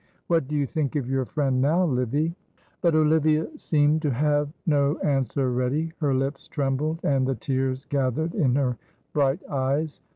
[0.25, 2.33] "What do you think of your friend now, Livy?"
[2.81, 8.33] But Olivia seemed to have no answer ready, her lips trembled, and the tears gathered
[8.33, 8.79] in her
[9.13, 10.01] bright eyes.